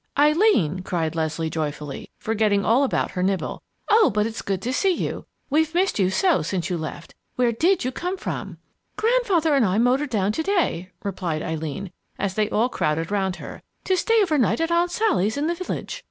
"Eileen!" 0.17 0.79
cried 0.79 1.13
Leslie, 1.15 1.47
joyfully, 1.51 2.09
forgetting 2.17 2.65
all 2.65 2.83
about 2.83 3.11
her 3.11 3.21
nibble. 3.21 3.61
"Oh, 3.87 4.09
but 4.09 4.25
it's 4.25 4.41
good 4.41 4.59
to 4.63 4.73
see 4.73 4.89
you! 4.95 5.27
We've 5.51 5.75
missed 5.75 5.99
you 5.99 6.09
so 6.09 6.41
since 6.41 6.71
you 6.71 6.77
left. 6.79 7.13
Where 7.35 7.51
did 7.51 7.85
you 7.85 7.91
come 7.91 8.17
from?" 8.17 8.57
"Grandfather 8.95 9.53
and 9.53 9.63
I 9.63 9.77
motored 9.77 10.09
down 10.09 10.31
to 10.31 10.41
day," 10.41 10.89
replied 11.03 11.43
Eileen, 11.43 11.91
as 12.17 12.33
they 12.33 12.49
all 12.49 12.67
crowded 12.67 13.11
round 13.11 13.35
her, 13.35 13.61
"to 13.83 13.95
stay 13.95 14.19
over 14.23 14.39
night 14.39 14.59
at 14.59 14.71
Aunt 14.71 14.89
Sally's 14.89 15.37
in 15.37 15.45
the 15.45 15.53
village. 15.53 15.99